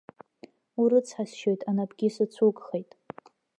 [0.81, 2.91] Урыцҳасшьоит, анапгьы сыцәугхеит.